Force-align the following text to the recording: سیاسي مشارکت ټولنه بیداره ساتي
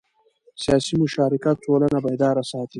سیاسي 0.63 0.93
مشارکت 1.03 1.55
ټولنه 1.65 1.97
بیداره 2.05 2.43
ساتي 2.51 2.69